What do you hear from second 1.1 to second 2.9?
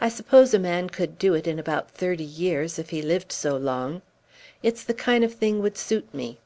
do it in about thirty years if